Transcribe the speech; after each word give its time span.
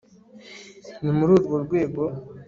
ni 1.03 1.11
muri 1.17 1.31
urwo 1.37 1.55
rwego 1.65 2.01